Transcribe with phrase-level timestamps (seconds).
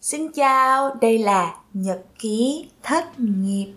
[0.00, 3.72] Xin chào, đây là Nhật ký thất nghiệp.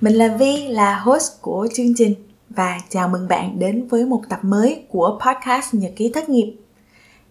[0.00, 2.14] Mình là Vi, là host của chương trình
[2.50, 6.56] và chào mừng bạn đến với một tập mới của podcast Nhật ký thất nghiệp.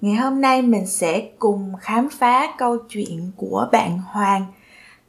[0.01, 4.45] Ngày hôm nay mình sẽ cùng khám phá câu chuyện của bạn Hoàng,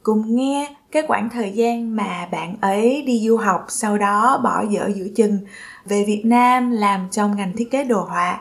[0.03, 4.63] cùng nghe cái khoảng thời gian mà bạn ấy đi du học sau đó bỏ
[4.69, 5.39] dở giữa chừng
[5.85, 8.39] về Việt Nam làm trong ngành thiết kế đồ họa.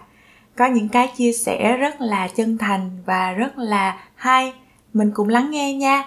[0.56, 4.52] Có những cái chia sẻ rất là chân thành và rất là hay.
[4.92, 6.04] Mình cùng lắng nghe nha.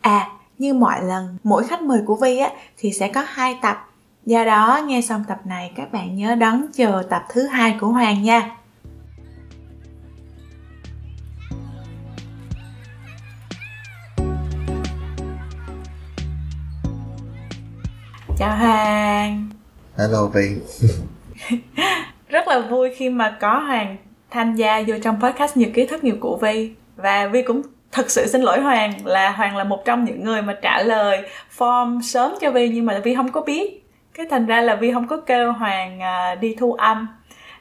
[0.00, 0.28] À,
[0.58, 3.88] như mọi lần, mỗi khách mời của Vi á thì sẽ có hai tập.
[4.26, 7.86] Do đó, nghe xong tập này các bạn nhớ đón chờ tập thứ hai của
[7.88, 8.56] Hoàng nha.
[18.38, 19.48] Chào Hoàng.
[19.96, 20.56] Hello Vi
[22.28, 23.96] Rất là vui khi mà có Hoàng
[24.30, 28.10] tham gia vô trong podcast Nhật ký thất nghiệp của Vi Và Vi cũng thật
[28.10, 31.28] sự xin lỗi Hoàng là Hoàng là một trong những người mà trả lời
[31.58, 33.86] form sớm cho Vi nhưng mà Vi không có biết.
[34.14, 37.08] Cái thành ra là Vi không có kêu Hoàng à, đi thu âm.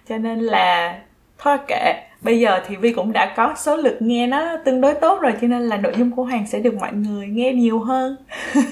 [0.10, 1.00] Cho nên là
[1.38, 1.94] thôi kệ.
[2.22, 5.34] Bây giờ thì Vi cũng đã có số lượt nghe nó tương đối tốt rồi
[5.42, 8.16] cho nên là nội dung của Hoàng sẽ được mọi người nghe nhiều hơn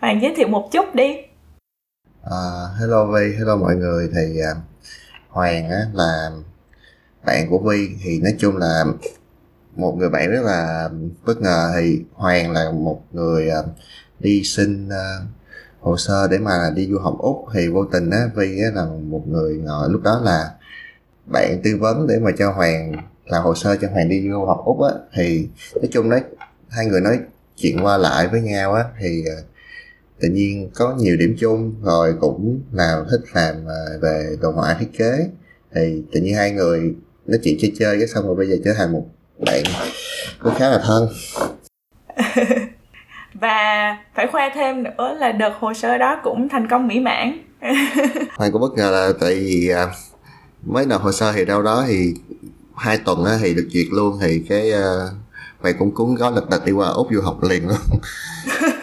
[0.00, 1.16] Hoàng giới thiệu một chút đi.
[2.26, 4.10] Uh, Hello Vi, hello mọi người.
[4.14, 4.56] Thì uh,
[5.28, 6.30] Hoàng á, là
[7.24, 8.84] bạn của Vi thì nói chung là
[9.76, 10.88] một người bạn rất là
[11.24, 11.72] bất ngờ.
[11.76, 13.66] Thì Hoàng là một người uh,
[14.20, 14.92] đi xin uh,
[15.80, 17.44] hồ sơ để mà đi du học úc.
[17.54, 20.50] Thì vô tình á vi á là một người ngồi lúc đó là
[21.26, 22.92] bạn tư vấn để mà cho hoàng
[23.24, 24.90] làm hồ sơ cho hoàng đi du học úc á.
[25.14, 26.20] Thì nói chung đấy
[26.68, 27.18] hai người nói
[27.56, 28.84] chuyện qua lại với nhau á.
[29.00, 29.24] Thì
[30.20, 34.76] tự nhiên có nhiều điểm chung rồi cũng nào thích làm à, về đồ họa
[34.80, 35.28] thiết kế.
[35.74, 36.94] Thì tự nhiên hai người
[37.26, 39.06] nói chuyện chơi chơi cái xong rồi bây giờ trở thành một
[39.46, 39.62] bạn
[40.38, 41.08] cũng khá là thân.
[43.34, 47.38] Và phải khoe thêm nữa là đợt hồ sơ đó cũng thành công mỹ mãn.
[48.36, 49.86] Hoàng cũng bất ngờ là tại vì à,
[50.64, 52.14] mới nộp hồ sơ thì đâu đó thì
[52.76, 54.72] hai tuần thì được duyệt luôn thì cái
[55.62, 57.78] uh, cũng cúng gói lật đật đi qua úc du học liền luôn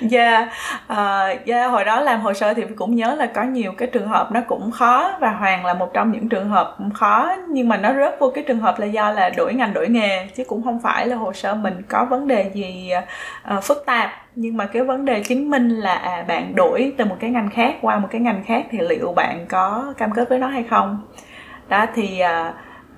[0.12, 0.48] yeah.
[0.92, 4.08] Uh, yeah hồi đó làm hồ sơ thì cũng nhớ là có nhiều cái trường
[4.08, 7.76] hợp nó cũng khó và hoàng là một trong những trường hợp khó nhưng mà
[7.76, 10.62] nó rớt vô cái trường hợp là do là đổi ngành đổi nghề chứ cũng
[10.62, 12.92] không phải là hồ sơ mình có vấn đề gì
[13.56, 14.10] uh, phức tạp.
[14.34, 17.50] Nhưng mà cái vấn đề chứng minh là à, bạn đổi từ một cái ngành
[17.50, 20.64] khác qua một cái ngành khác thì liệu bạn có cam kết với nó hay
[20.70, 20.98] không?
[21.68, 22.54] Đó thì uh,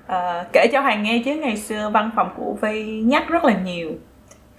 [0.07, 3.53] uh, kể cho hoàng nghe chứ ngày xưa văn phòng của vi nhắc rất là
[3.65, 3.91] nhiều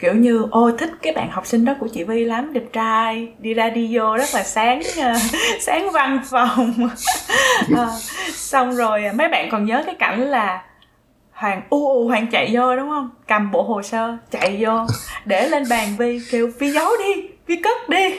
[0.05, 3.29] kiểu như ô thích cái bạn học sinh đó của chị Vi lắm đẹp trai
[3.39, 5.21] đi ra đi vô rất là sáng uh,
[5.61, 6.89] sáng văn phòng.
[7.73, 7.79] Uh,
[8.35, 10.63] xong rồi mấy bạn còn nhớ cái cảnh là
[11.33, 13.11] hoàng u u hoàng chạy vô đúng không?
[13.29, 14.87] Cầm bộ hồ sơ chạy vô
[15.25, 18.15] để lên bàn vi kêu vi giấu đi vi cất đi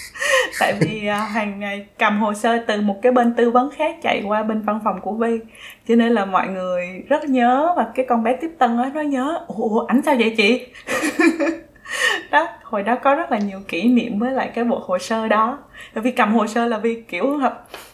[0.60, 3.96] tại vì à, hàng ngày cầm hồ sơ từ một cái bên tư vấn khác
[4.02, 5.38] chạy qua bên văn phòng của vi
[5.88, 9.00] cho nên là mọi người rất nhớ và cái con bé tiếp tân đó nó
[9.00, 10.66] nhớ ủa ảnh sao vậy chị?
[12.30, 15.28] Đó hồi đó có rất là nhiều kỷ niệm với lại cái bộ hồ sơ
[15.28, 15.58] đó.
[15.94, 17.40] Vì cầm hồ sơ là vì kiểu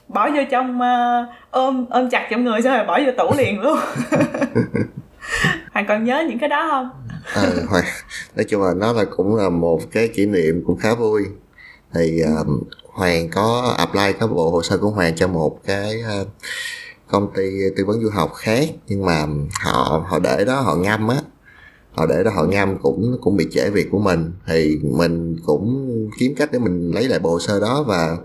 [0.08, 3.60] bỏ vô trong uh, ôm ôm chặt trong người xong rồi bỏ vô tủ liền
[3.60, 3.78] luôn.
[5.72, 6.90] Hoàng còn nhớ những cái đó không?
[7.34, 7.42] À,
[8.36, 11.22] nói chung là nó là cũng là một cái kỷ niệm cũng khá vui
[11.94, 12.62] thì um,
[12.92, 16.28] hoàng có apply cái bộ hồ sơ của hoàng cho một cái uh,
[17.10, 17.42] công ty
[17.76, 19.26] tư vấn du học khác nhưng mà
[19.64, 21.20] họ họ để đó họ ngâm á.
[21.92, 24.32] Họ để đó họ ngâm cũng cũng bị trễ việc của mình.
[24.46, 28.16] Thì mình cũng kiếm cách để mình lấy lại bộ hồ sơ đó và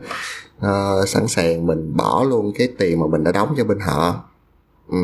[0.57, 4.23] uh, sẵn sàng mình bỏ luôn cái tiền mà mình đã đóng cho bên họ.
[4.89, 4.97] Ừ.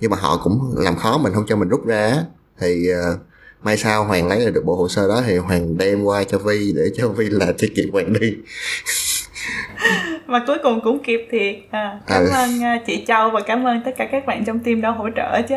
[0.00, 2.24] nhưng mà họ cũng làm khó mình không cho mình rút ra
[2.58, 3.20] thì uh,
[3.64, 6.72] mai sau hoàng lấy được bộ hồ sơ đó thì hoàng đem qua cho vi
[6.76, 8.34] để cho vi là tiết kiệm hoàng đi.
[10.26, 11.56] Mà cuối cùng cũng kịp thiệt.
[11.70, 12.30] À, cảm ừ.
[12.32, 15.08] ơn uh, chị châu và cảm ơn tất cả các bạn trong team đó hỗ
[15.16, 15.54] trợ chứ.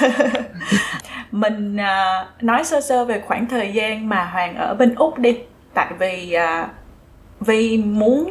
[1.30, 5.38] Mình uh, nói sơ sơ về khoảng thời gian mà hoàng ở bên úc đi.
[5.74, 6.68] Tại vì uh,
[7.40, 8.30] vi muốn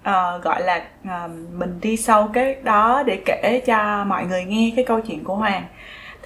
[0.00, 4.72] uh, gọi là uh, mình đi sâu cái đó để kể cho mọi người nghe
[4.76, 5.64] cái câu chuyện của hoàng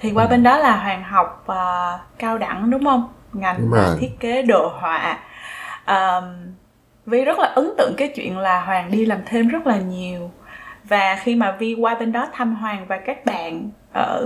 [0.03, 3.09] thì qua bên đó là hoàng học uh, cao đẳng đúng không?
[3.33, 5.19] Ngành uh, thiết kế đồ họa.
[5.91, 6.23] Uh,
[7.05, 10.31] vi rất là ấn tượng cái chuyện là hoàng đi làm thêm rất là nhiều.
[10.83, 14.25] Và khi mà vi qua bên đó thăm hoàng và các bạn ở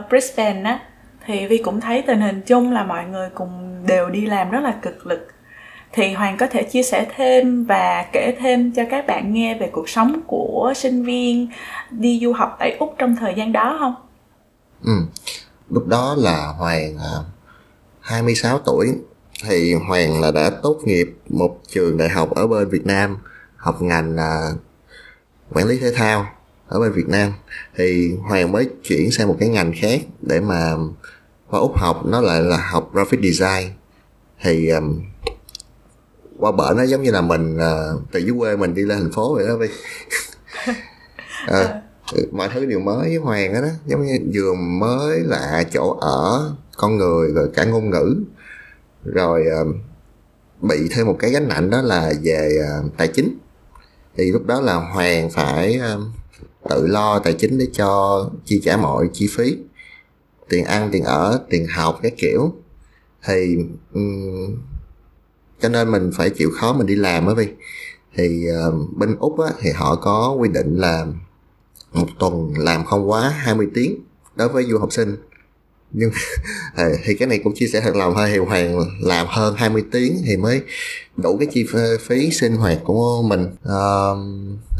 [0.00, 0.78] uh, brisbane á
[1.26, 4.60] thì vi cũng thấy tình hình chung là mọi người cùng đều đi làm rất
[4.60, 5.28] là cực lực.
[5.92, 9.68] Thì hoàng có thể chia sẻ thêm và kể thêm cho các bạn nghe về
[9.72, 11.48] cuộc sống của sinh viên
[11.90, 13.94] đi du học tại úc trong thời gian đó không
[14.84, 14.92] ừ.
[15.70, 16.98] lúc đó là hoàng
[18.00, 18.94] 26 à, tuổi.
[19.44, 23.16] Thì hoàng là đã tốt nghiệp một trường đại học ở bên việt nam
[23.56, 24.52] học ngành là
[25.52, 26.26] quản lý thể thao
[26.70, 27.32] ở bên Việt Nam.
[27.76, 30.74] Thì Hoàng mới chuyển sang một cái ngành khác để mà
[31.50, 33.70] qua Úc học nó lại là học graphic design.
[34.42, 35.00] Thì um,
[36.38, 39.12] qua bển nó giống như là mình uh, từ dưới quê mình đi lên thành
[39.12, 39.68] phố vậy đó Vi
[41.46, 41.82] à,
[42.32, 46.54] mọi thứ đều mới với Hoàng đó, đó giống như vừa mới lạ chỗ ở
[46.76, 48.16] con người rồi cả ngôn ngữ.
[49.04, 49.76] Rồi uh,
[50.62, 53.38] bị thêm một cái gánh nặng đó là về uh, tài chính.
[54.16, 56.00] Thì lúc đó là Hoàng phải uh,
[56.68, 59.56] tự lo tài chính để cho chi trả mọi chi phí.
[60.48, 62.54] Tiền ăn tiền ở tiền học các kiểu.
[63.24, 63.56] Thì
[63.94, 64.56] um,
[65.60, 67.48] cho nên mình phải chịu khó mình đi làm á vì
[68.14, 71.06] thì uh, bên úc á, thì họ có quy định là
[71.92, 73.96] một tuần làm không quá 20 tiếng
[74.36, 75.16] đối với du học sinh.
[75.92, 76.10] Nhưng
[77.04, 80.16] thì cái này cũng chia sẻ thật lòng thôi thì hoàng làm hơn 20 tiếng
[80.26, 80.62] thì mới
[81.16, 81.66] đủ cái chi
[82.00, 83.44] phí sinh hoạt của mình.
[83.44, 84.18] Uh,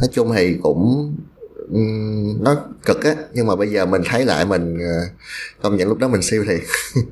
[0.01, 1.15] nói chung thì cũng
[2.41, 4.79] nó cực á nhưng mà bây giờ mình thấy lại mình
[5.63, 6.61] công nhận lúc đó mình siêu thiệt.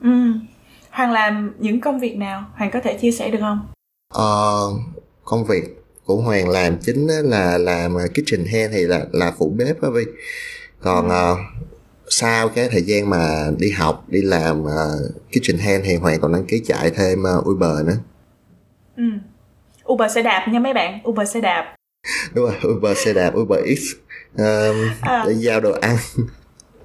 [0.00, 0.10] Ừ.
[0.90, 2.44] hoàng làm những công việc nào?
[2.56, 3.66] Hoàng có thể chia sẻ được không?
[4.14, 4.70] Ờ,
[5.24, 9.82] công việc của hoàng làm chính là làm kitchen hand thì là là phụ bếp
[9.82, 10.04] á vi
[10.80, 11.32] còn ừ.
[11.32, 11.38] uh,
[12.08, 14.70] sau cái thời gian mà đi học đi làm uh,
[15.30, 17.96] kitchen hand thì hoàng còn đăng ký chạy thêm uh, uber nữa
[18.96, 19.04] ừ.
[19.92, 21.74] uber xe đạp nha mấy bạn uber xe đạp
[22.34, 23.82] đúng rồi uber xe đạp uber x
[24.38, 25.24] um, à.
[25.26, 25.96] để giao đồ ăn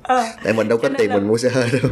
[0.01, 0.33] à.
[0.43, 1.15] tại mình đâu có tiền là...
[1.15, 1.91] mình mua xe hơi đâu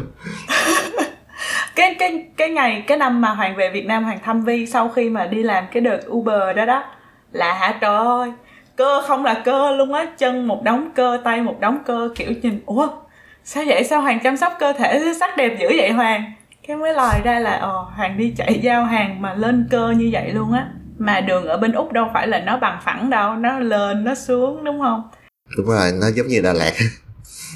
[1.76, 4.88] cái cái cái ngày cái năm mà hoàng về việt nam hoàng thăm vi sau
[4.88, 6.84] khi mà đi làm cái đợt uber đó đó
[7.32, 8.32] là hả trời ơi.
[8.76, 12.32] Cơ không là cơ luôn á chân một đống cơ tay một đống cơ kiểu
[12.42, 12.88] nhìn ủa
[13.44, 13.84] sao vậy?
[13.84, 16.32] Sao hoàng chăm sóc cơ thể sắc đẹp dữ vậy hoàng?
[16.66, 20.08] Cái mới lòi ra là ồ hoàng đi chạy giao hàng mà lên cơ như
[20.12, 20.68] vậy luôn á.
[20.98, 24.14] Mà đường ở bên úc đâu phải là nó bằng phẳng đâu nó lên nó
[24.14, 25.10] xuống đúng không?
[25.56, 26.72] Đúng rồi nó giống như đà lạt.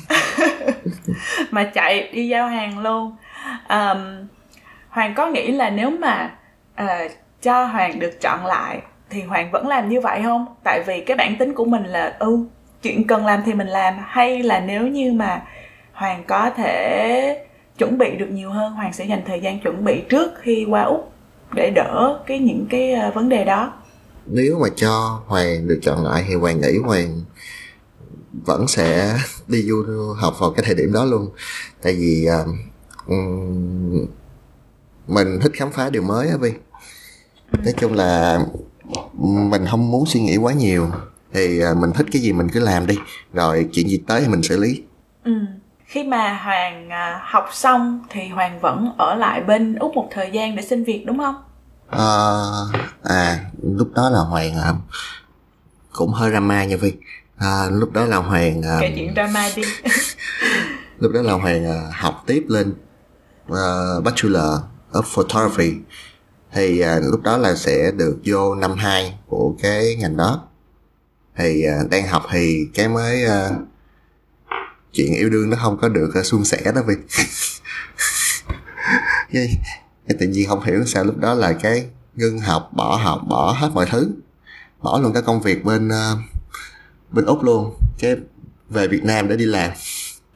[1.51, 3.17] Mà chạy đi giao hàng luôn.
[3.69, 4.29] Um,
[4.89, 6.31] hoàng có nghĩ là nếu mà
[6.83, 7.11] uh,
[7.43, 10.47] cho hoàng được chọn lại thì hoàng vẫn làm như vậy không?
[10.65, 12.39] Tại vì cái bản tính của mình là ừ
[12.83, 15.43] chuyện cần làm thì mình làm hay là nếu như mà
[15.93, 17.47] hoàng có thể
[17.79, 20.83] chuẩn bị được nhiều hơn hoàng sẽ dành thời gian chuẩn bị trước khi qua
[20.83, 21.13] úc
[21.55, 23.73] để đỡ cái những cái ờ, vấn đề đó.
[24.27, 27.21] Nếu mà cho hoàng được chọn lại thì hoàng nghĩ hoàng
[28.47, 29.17] vẫn sẽ
[29.49, 29.85] đi du
[30.17, 31.31] học vào cái thời điểm đó luôn.
[31.83, 32.27] Tại vì
[33.07, 34.07] um,
[35.07, 36.53] mình thích khám phá điều mới á vi
[37.53, 38.41] nói chung là
[39.51, 40.91] mình không muốn suy nghĩ quá nhiều.
[41.33, 42.99] Thì ờ, mình thích cái gì mình cứ làm đi.
[43.33, 44.83] Rồi chuyện gì tới thì mình xử lý.
[45.25, 45.33] Ừ.
[45.87, 46.91] khi mà hoàng
[47.21, 51.05] học xong thì hoàng vẫn ở lại bên úc một thời gian để xin việc
[51.07, 51.35] đúng không?
[51.91, 52.05] À,
[53.03, 54.73] à lúc đó là hoàng à,
[55.93, 56.93] cũng hơi drama nha vi
[57.37, 59.63] à, lúc đó là hoàng à, kể chuyện drama đi.
[60.99, 62.75] lúc đó là hoàng à, học tiếp lên
[63.53, 64.61] uh, bachelor
[64.93, 65.75] of photography
[66.57, 70.49] thì à, lúc đó là sẽ được vô năm hai của cái ngành đó.
[71.37, 73.51] Thì à, đang học thì cái mới à,
[74.93, 76.95] chuyện yêu đương nó không có được à, suôn sẻ đó vì
[80.09, 83.53] cái tự nhiên không hiểu sao lúc đó là cái ngưng học bỏ học bỏ
[83.53, 84.11] hết mọi thứ.
[84.83, 86.19] Bỏ luôn cái công việc bên uh,
[87.11, 87.77] bên úc luôn.
[87.99, 88.17] Cái
[88.69, 89.71] về việt nam để đi làm.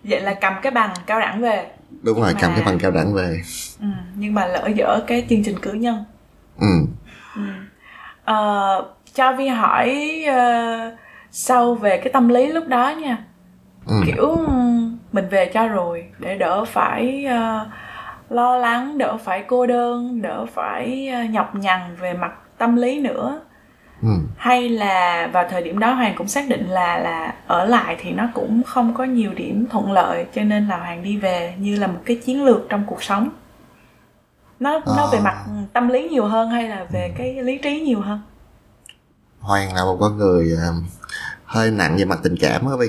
[0.05, 1.67] Vậy là cầm cái bằng cao đẳng về
[2.03, 2.41] đúng rồi mà...
[2.41, 3.41] cầm cái bằng cao đẳng về.
[3.81, 6.05] Ừ, nhưng mà lỡ dở cái chương trình cử nhân.
[6.61, 6.67] Ừ,
[7.37, 7.43] ừ.
[8.33, 10.99] Uh, cho vi hỏi uh,
[11.31, 13.19] sâu về cái tâm lý lúc đó nha.
[13.87, 13.97] Ừ.
[14.07, 14.37] kiểu
[15.13, 17.67] mình về cho rồi để đỡ phải uh,
[18.31, 23.01] lo lắng đỡ phải cô đơn đỡ phải ờ, nhọc nhằn về mặt tâm lý
[23.01, 23.41] nữa
[24.03, 24.09] ừ.
[24.37, 28.11] hay là vào thời điểm đó hoàng cũng xác định là là ở lại thì
[28.11, 31.77] nó cũng không có nhiều điểm thuận lợi cho nên là hoàng đi về như
[31.77, 33.29] là một cái chiến lược trong cuộc sống
[34.61, 34.93] nó à.
[34.97, 35.25] nó về ờ.
[35.25, 38.21] mặt tâm lý nhiều hơn hay là về cái lý trí nhiều hơn
[39.41, 40.85] hoàng là một con người uh,
[41.45, 42.89] hơi nặng về mặt tình cảm á vi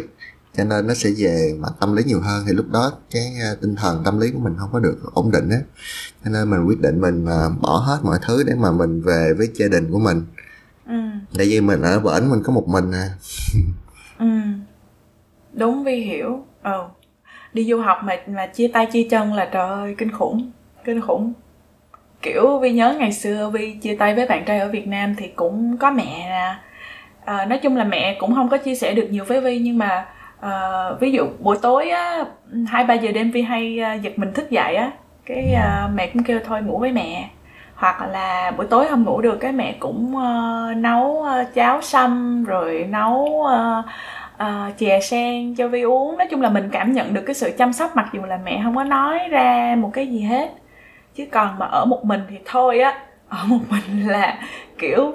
[0.58, 3.56] cho nên nó sẽ về mặt tâm lý nhiều hơn thì lúc đó cái à,
[3.62, 5.58] tinh thần tâm lý của mình không có được ổn định á
[6.26, 9.34] cho nên mình quyết định mình à, bỏ hết mọi thứ để mà mình về
[9.38, 10.26] với gia đình của mình
[10.92, 11.02] ừ.
[11.38, 13.10] tại vì mình ở bển mình có một mình à.
[14.20, 14.28] Ừ.
[15.54, 16.46] Đúng vi hiểu.
[16.64, 16.84] Ừ
[17.54, 20.52] đi du học mà mà chia tay chia chân là trời ơi kinh khủng
[20.84, 21.34] kinh khủng.
[22.22, 25.28] Kiểu vi nhớ ngày xưa vi chia tay với bạn trai ở việt nam thì
[25.28, 26.56] cũng có mẹ nè.
[27.26, 29.78] À, nói chung là mẹ cũng không có chia sẻ được nhiều với vi nhưng
[29.78, 30.06] mà
[30.40, 30.52] à,
[31.00, 32.26] ví dụ buổi tối á
[32.68, 34.92] hai ba giờ đêm vi hay giật mình thức dậy á.
[35.26, 37.30] Cái à, mẹ cũng kêu thôi ngủ với mẹ
[37.82, 42.44] hoặc là buổi tối không ngủ được cái mẹ cũng uh, nấu uh, cháo sâm
[42.44, 43.86] rồi nấu uh,
[44.44, 46.18] uh, chè sen cho vi uống.
[46.18, 48.62] Nói chung là mình cảm nhận được cái sự chăm sóc mặc dù là mẹ
[48.64, 50.52] không có nói ra một cái gì hết.
[51.16, 54.38] Chứ còn mà ở một mình thì thôi á ở một mình là
[54.78, 55.14] kiểu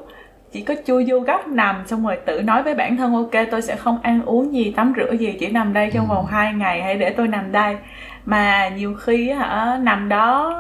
[0.53, 3.63] chỉ có chui vô góc nằm xong rồi tự nói với bản thân ok tôi
[3.63, 6.83] sẽ không ăn uống gì tắm rửa gì chỉ nằm đây trong vòng 2 ngày
[6.83, 7.77] hãy để tôi nằm đây.
[8.25, 10.53] Mà nhiều khi hả nằm đó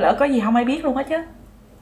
[0.00, 1.16] lỡ có gì không ai biết luôn hết chứ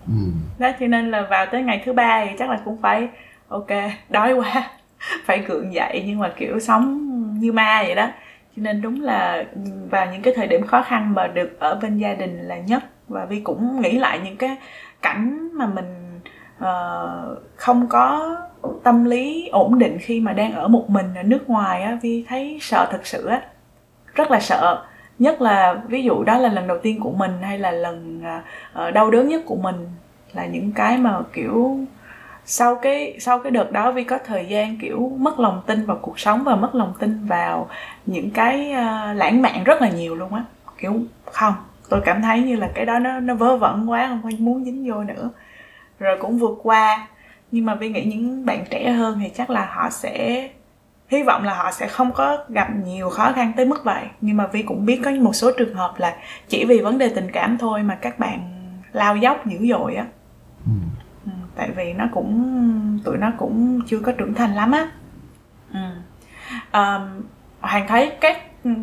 [0.06, 0.14] ừ.
[0.58, 3.08] đó cho nên là vào tới ngày thứ ba thì chắc là cũng phải
[3.48, 3.68] ok
[4.08, 4.70] đói quá
[5.24, 8.08] phải gượng dậy nhưng mà kiểu sống như ma vậy đó.
[8.56, 9.44] Cho nên đúng là
[9.90, 12.84] vào những cái thời điểm khó khăn mà được ở bên gia đình là nhất.
[13.08, 14.56] Và vi cũng nghĩ lại những cái
[15.02, 16.20] cảnh mà mình
[16.58, 18.36] uh, không có
[18.82, 22.24] tâm lý ổn định khi mà đang ở một mình ở nước ngoài á vi
[22.28, 23.42] thấy sợ thật sự á.
[24.14, 24.84] Rất là sợ
[25.20, 28.22] nhất là ví dụ đó là lần đầu tiên của mình hay là lần
[28.86, 29.88] uh, đau đớn nhất của mình
[30.32, 31.78] là những cái mà kiểu
[32.44, 35.98] sau cái sau cái đợt đó vi có thời gian kiểu mất lòng tin vào
[36.02, 37.68] cuộc sống và mất lòng tin vào
[38.06, 40.44] những cái uh, lãng mạn rất là nhiều luôn á.
[40.78, 40.94] Kiểu
[41.32, 41.54] không
[41.88, 44.90] tôi cảm thấy như là cái đó nó nó vớ vẩn quá không muốn dính
[44.90, 45.30] vô nữa.
[45.98, 47.06] Rồi cũng vượt qua.
[47.52, 50.48] Nhưng mà vi nghĩ những bạn trẻ hơn thì chắc là họ sẽ
[51.10, 54.36] hy vọng là họ sẽ không có gặp nhiều khó khăn tới mức vậy nhưng
[54.36, 56.16] mà vi cũng biết có một số trường hợp là
[56.48, 58.40] chỉ vì vấn đề tình cảm thôi mà các bạn
[58.92, 60.06] lao dốc dữ dội á
[60.66, 60.72] ừ.
[61.26, 61.32] ừ.
[61.56, 64.90] tại vì nó cũng tụi nó cũng chưa có trưởng thành lắm á
[65.72, 65.80] ừ.
[66.72, 67.22] um,
[67.60, 68.36] hoàng thấy các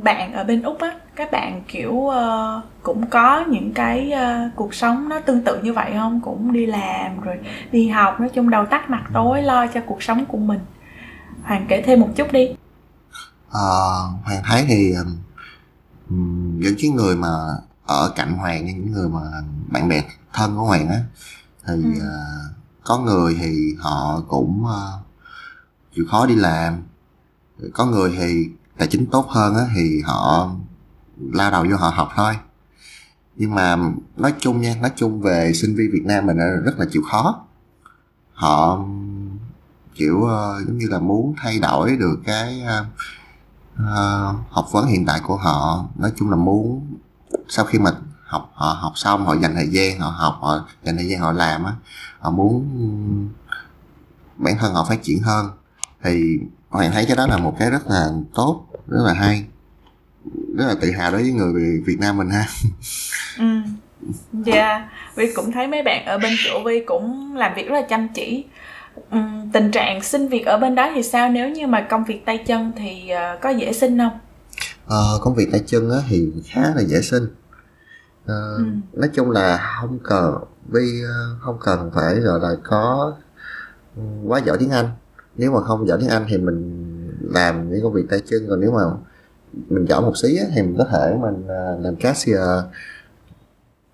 [0.03, 4.73] bạn ở bên úc á các bạn kiểu uh, cũng có những cái uh, cuộc
[4.73, 7.39] sống nó tương tự như vậy không cũng đi làm rồi
[7.71, 10.59] đi học nói chung đầu tắt mặt tối lo cho cuộc sống của mình
[11.47, 12.47] hoàng kể thêm một chút đi.
[13.51, 13.61] À,
[14.23, 15.17] hoàng thấy thì um,
[16.59, 17.29] những cái người mà
[17.85, 19.21] ở cạnh hoàng những người mà
[19.67, 21.03] bạn bè thân của hoàng á
[21.67, 21.89] thì ừ.
[21.97, 22.51] uh,
[22.83, 25.05] có người thì họ cũng uh,
[25.95, 26.83] chịu khó đi làm.
[27.73, 30.51] Có người thì tài chính tốt hơn á thì họ
[31.33, 32.33] lao đầu vô họ học thôi.
[33.35, 33.77] Nhưng mà
[34.17, 37.45] nói chung nha nói chung về sinh viên việt nam mình rất là chịu khó.
[38.33, 38.85] Họ
[39.97, 42.87] kiểu uh, giống như là muốn thay đổi được cái uh,
[43.81, 45.85] uh, học vấn hiện tại của họ.
[45.95, 46.87] Nói chung là muốn
[47.47, 47.91] sau khi mà
[48.25, 51.31] học họ học xong họ dành thời gian họ học họ dành thời gian họ
[51.31, 51.73] làm á
[52.19, 52.65] họ muốn
[54.37, 55.49] bản thân họ phát triển hơn.
[56.03, 56.39] Thì
[56.69, 59.45] hoàng thấy cái đó là một cái rất là tốt rất là hay
[60.57, 62.45] rất là tự hào đối với người Việt Nam mình ha.
[63.37, 63.45] Ừ.
[64.33, 64.81] Dạ yeah.
[65.15, 68.07] vi cũng thấy mấy bạn ở bên chỗ vi cũng làm việc rất là chăm
[68.13, 68.45] chỉ
[69.11, 71.29] um, tình trạng xin việc ở bên đó thì sao?
[71.29, 74.19] Nếu như mà công việc tay chân thì uh, có dễ xin không?
[74.85, 77.23] Ờ, công việc tay chân á thì khá là dễ xin.
[78.25, 78.63] Ờ, ừ.
[78.93, 80.35] nói chung là không cần
[80.71, 80.81] uh,
[81.39, 83.13] không cần phải gọi là có
[84.27, 84.89] quá giỏi tiếng anh.
[85.35, 86.83] Nếu mà không giỏi tiếng anh thì mình
[87.33, 88.81] làm những công việc tay chân còn nếu mà
[89.53, 91.47] mình giỏi một xí thì mình có thể mình
[91.83, 92.39] làm cashier.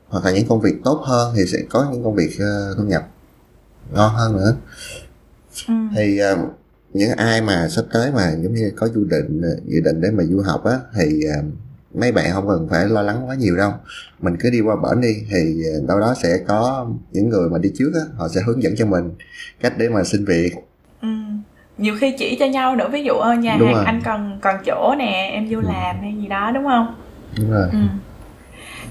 [0.08, 2.38] Hoặc là những công việc tốt hơn thì sẽ có những công việc
[2.78, 3.04] thu nhập
[3.94, 4.56] ngon hơn nữa
[5.68, 5.74] ừ.
[5.96, 6.40] thì uh,
[6.94, 10.24] những ai mà sắp tới mà giống như có dự định dự định để mà
[10.24, 11.46] du học á thì uh,
[11.96, 13.72] mấy bạn không cần phải lo lắng quá nhiều đâu
[14.20, 17.72] mình cứ đi qua bển đi thì đâu đó sẽ có những người mà đi
[17.76, 19.12] trước á họ sẽ hướng dẫn cho mình
[19.62, 20.52] cách để mà xin việc
[21.02, 21.08] ừ.
[21.78, 23.86] nhiều khi chỉ cho nhau nữa ví dụ ơ nhà đúng hàng rồi.
[23.86, 25.66] anh cần cần chỗ nè em vô ừ.
[25.68, 26.96] làm hay gì đó đúng không
[27.38, 27.78] đúng rồi ừ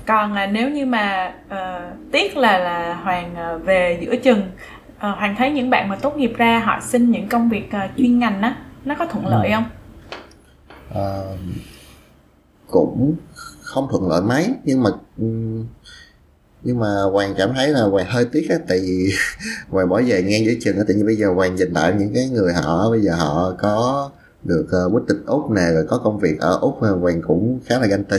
[0.06, 4.42] còn là nếu như mà uh, tiếc là là hoàng uh, về giữa chừng
[5.10, 7.90] uh, hoàng thấy những bạn mà tốt nghiệp ra họ xin những công việc uh,
[7.96, 9.54] chuyên ngành á nó có thuận lợi ừ.
[9.54, 9.64] không
[10.90, 11.38] uh,
[12.66, 13.14] cũng
[13.60, 14.90] không thuận lợi mấy nhưng mà
[16.62, 19.12] nhưng mà hoàng cảm thấy là hoàng hơi tiếc á tại vì
[19.70, 22.14] hoàng bỏ về ngang giữa chừng á tự nhiên bây giờ hoàng nhìn lại những
[22.14, 24.10] cái người họ bây giờ họ có
[24.42, 27.78] được uh, quốc tịch úc nè rồi có công việc ở úc hoàng cũng khá
[27.78, 28.18] là ganh tị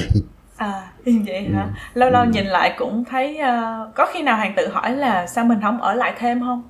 [0.58, 2.00] à vậy hả ừ.
[2.00, 2.30] lâu lâu ừ.
[2.30, 5.82] nhìn lại cũng thấy uh, có khi nào hoàng tự hỏi là sao mình không
[5.82, 6.64] ở lại thêm không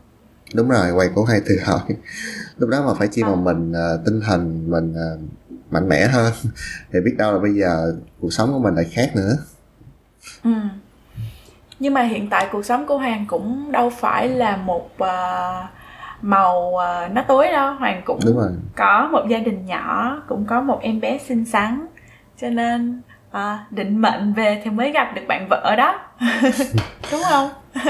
[0.53, 1.95] đúng rồi hoàng cũng hay tự hỏi.
[2.57, 5.19] Lúc đó mà phải chi mà mình uh, tinh thần mình uh,
[5.72, 6.33] mạnh mẽ hơn
[6.93, 9.38] thì biết đâu là bây giờ cuộc sống của mình lại khác nữa.
[10.43, 10.51] Ừ.
[11.79, 15.69] nhưng mà hiện tại cuộc sống của hoàng cũng đâu phải là một uh,
[16.22, 17.74] màu uh, nó tối đâu.
[17.74, 18.51] Hoàng cũng Đúng rồi.
[18.75, 21.88] có một gia đình nhỏ cũng có một em bé xinh xắn.
[22.41, 26.00] Cho nên à, định mệnh về thì mới gặp được bạn vợ đó.
[27.12, 27.50] Đúng không?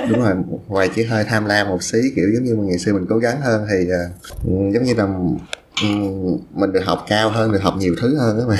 [0.09, 0.35] Đúng rồi
[0.73, 3.41] hoài chỉ hơi tham lam một xí kiểu giống như ngày xưa mình cố gắng
[3.41, 5.37] hơn thì uh, giống như là um,
[6.53, 8.55] mình được học cao hơn được học nhiều thứ hơn đó mà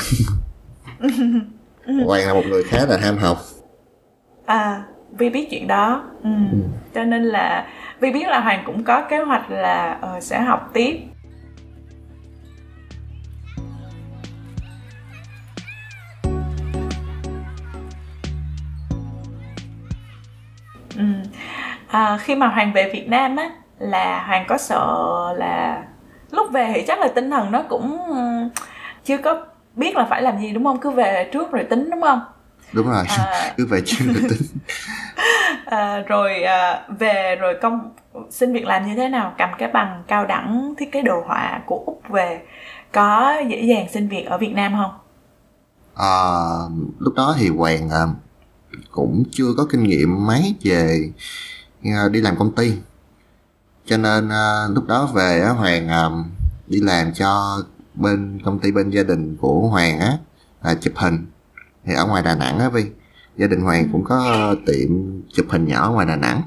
[2.06, 3.38] Hoàng là một người khá là ham học
[4.46, 4.84] à
[5.18, 6.30] Vi biết chuyện đó ừ.
[6.52, 6.58] Ừ.
[6.96, 7.68] cho nên là
[8.00, 11.00] Vi biết là Hoàng cũng có kế hoạch là uh, sẽ học tiếp
[20.98, 21.04] ừ.
[21.94, 24.88] À, khi mà Hoàng về Việt Nam á là Hoàng có sợ
[25.38, 25.84] là
[26.32, 28.02] lúc về thì chắc là tinh thần nó cũng
[29.06, 29.46] chưa có
[29.76, 30.80] biết là phải làm gì đúng không?
[30.80, 32.22] Cứ về trước rồi tính đúng không?
[32.74, 34.48] Đúng rồi à, cứ về trước rồi tính.
[35.66, 37.92] À, rồi à, về rồi công
[38.30, 39.34] xin việc làm như thế nào?
[39.38, 42.42] Cầm cái bằng cao đẳng thiết kế đồ họa của úc về
[42.92, 44.92] có dễ dàng xin việc ở việt nam không?
[45.96, 46.12] À,
[47.00, 48.04] lúc đó thì hoàng à,
[48.92, 51.10] cũng chưa có kinh nghiệm mấy về
[52.12, 52.74] đi làm công ty.
[53.86, 56.10] Cho nên à, lúc đó về hoàng à,
[56.68, 57.62] đi làm cho
[57.94, 60.18] bên công ty bên gia đình của hoàng á
[60.64, 61.26] là chụp hình.
[61.86, 62.86] Thì ở ngoài đà nẵng á vi
[63.38, 64.90] gia đình hoàng cũng có tiệm
[65.34, 66.42] chụp hình nhỏ ngoài đà nẵng.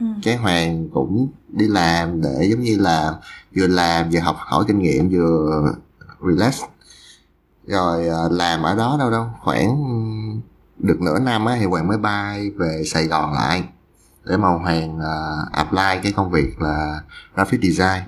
[0.00, 0.06] Ừ.
[0.22, 3.14] cái hoàng cũng đi làm để giống như là
[3.56, 5.64] vừa làm vừa học hỏi kinh nghiệm vừa
[6.26, 6.60] relax.
[7.66, 9.84] Rồi à, làm ở đó đâu đâu khoảng
[10.78, 13.64] được nửa năm á thì hoàng mới bay về sài gòn lại
[14.26, 17.00] để mà hoàng uh, apply cái công việc là
[17.34, 18.02] graphic design.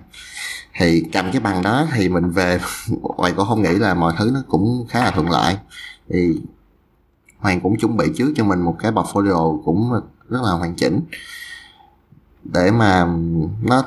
[0.78, 2.58] Thì cầm cái bằng đó thì mình về
[3.02, 5.56] hoàng cũng không nghĩ là mọi thứ nó cũng khá là thuận lợi.
[6.10, 6.40] Thì
[7.38, 9.90] hoàng cũng chuẩn bị trước cho mình một cái portfolio cũng
[10.28, 11.00] rất là hoàn chỉnh
[12.44, 13.06] để mà
[13.62, 13.82] nó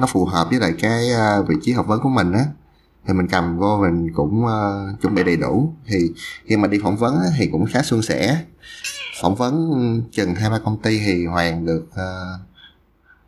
[0.00, 1.08] nó phù hợp với lại cái
[1.40, 2.44] uh, vị trí học vấn của mình á.
[3.06, 5.72] Thì mình cầm vô mình cũng uh, chuẩn bị đầy đủ.
[5.86, 6.12] Thì
[6.46, 8.44] khi mà đi phỏng vấn á, thì cũng khá suôn sẻ
[9.20, 12.40] phỏng vấn chừng hai ba công ty thì hoàng được uh,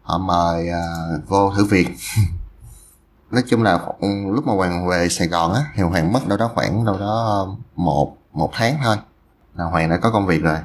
[0.02, 1.88] họ mời uh, vô thử việc.
[3.30, 3.78] Nói chung là
[4.34, 7.46] lúc mà hoàng về sài gòn á thì hoàng mất đâu đó khoảng đâu đó
[7.76, 8.96] một một tháng thôi
[9.54, 10.58] là hoàng đã có công việc rồi.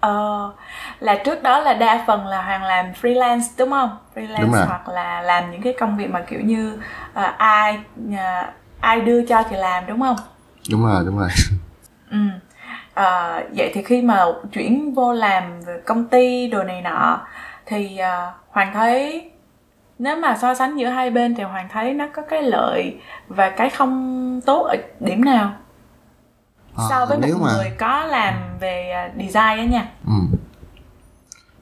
[0.00, 0.52] Ờ
[1.00, 3.98] là trước đó là đa phần là hoàng làm freelance đúng không?
[4.14, 6.74] Freelance đúng hoặc là làm những cái công việc mà kiểu như
[7.12, 7.78] uh, ai
[8.08, 8.16] uh,
[8.80, 10.16] ai đưa cho thì làm đúng không?
[10.70, 11.28] Đúng rồi đúng rồi.
[12.10, 12.18] Ừ
[13.00, 17.20] à, vậy thì khi mà chuyển vô làm về công ty đồ này nọ
[17.66, 19.30] thì uh, hoàng thấy
[19.98, 22.96] nếu mà so sánh giữa hai bên thì hoàng thấy nó có cái lợi
[23.28, 25.52] và cái không tốt ở điểm nào?
[26.76, 27.52] À, so với một mà...
[27.56, 29.88] người có làm về à, design á nha.
[30.06, 30.36] Ừ.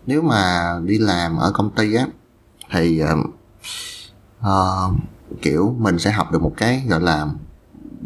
[0.07, 2.05] nếu mà đi làm ở công ty á
[2.70, 3.03] thì
[4.40, 4.94] uh,
[5.42, 7.27] kiểu mình sẽ học được một cái gọi là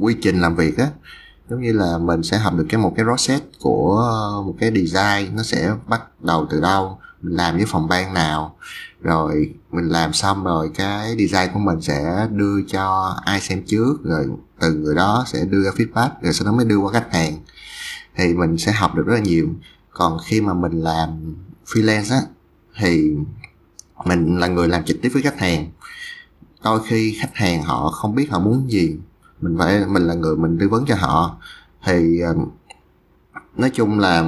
[0.01, 0.87] quy trình làm việc á
[1.53, 4.71] giống như là mình sẽ học được cái một cái process của ờ, một cái
[4.71, 8.57] design, nó sẽ bắt đầu từ đâu, mình làm với phòng ban nào,
[9.01, 13.95] rồi mình làm xong rồi cái design của mình sẽ đưa cho ai xem trước,
[14.05, 14.27] rồi
[14.61, 17.39] từ người đó sẽ đưa ra feedback, rồi sau đó mới đưa qua khách hàng.
[18.17, 19.49] Thì mình sẽ học được rất là nhiều.
[19.91, 21.35] Còn khi mà mình làm
[21.67, 22.21] freelance á,
[22.79, 23.11] thì
[24.05, 25.71] mình là người làm trực tiếp với khách hàng.
[26.65, 28.97] Đôi khi khách hàng họ không biết họ muốn gì
[29.43, 31.37] mình phải mình là người mình tư vấn cho họ.
[31.85, 32.49] Thì um,
[33.57, 34.23] nói chung là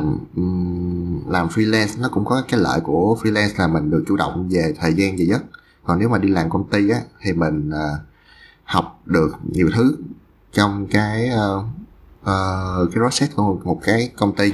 [1.28, 4.74] làm freelance nó cũng có cái lợi của freelance là mình được chủ động về
[4.80, 5.42] thời gian về giấc.
[5.84, 7.88] Còn nếu mà đi làm công ty á thì mình à,
[8.64, 9.96] học được nhiều thứ
[10.52, 11.64] trong cái uh,
[12.20, 14.52] uh, cái process của một, một cái công ty.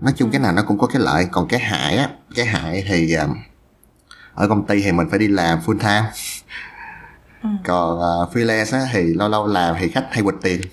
[0.00, 2.84] Nói chung cái nào nó cũng có cái lợi còn cái hại á cái hại
[2.88, 3.36] thì uh,
[4.34, 6.10] ở công ty thì mình phải đi làm full time
[7.42, 7.48] ừ.
[7.64, 8.02] còn uh,
[8.34, 10.60] freelance á thì lâu lâu làm thì khách hay quỵt tiền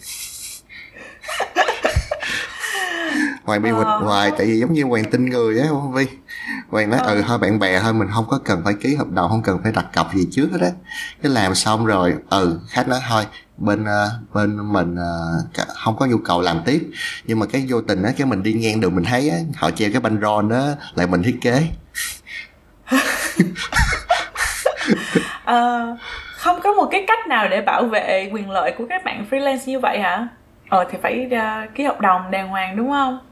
[3.44, 3.98] hoàng bị quỵt ờ.
[3.98, 6.06] hoài tại vì giống như hoàng tin người á không vi
[6.70, 7.16] hoàng nói ờ.
[7.16, 9.60] ừ thôi bạn bè thôi mình không có cần phải ký hợp đồng không cần
[9.64, 10.72] phải đặt cọc gì trước hết á
[11.22, 13.26] cái làm xong rồi ừ khách nói thôi
[13.58, 16.90] bên uh, bên mình uh, không có nhu cầu làm tiếp
[17.28, 19.72] nhưng mà cái vô tình á cái mình đi ngang đường mình thấy á họ
[19.72, 21.68] treo cái banh ron đó lại mình thiết kế
[25.44, 26.00] uh,
[26.40, 29.60] không có một cái cách nào để bảo vệ quyền lợi của các bạn freelance
[29.66, 30.28] như vậy hả?
[30.70, 33.20] Ờ thì phải uh, ký hợp đồng đàng hoàng đúng không?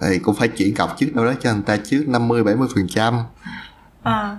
[0.00, 2.86] Thì cũng phải chuyển cọc trước đâu đó cho người ta trước 50 70 phần
[2.88, 3.14] trăm.
[4.02, 4.36] À.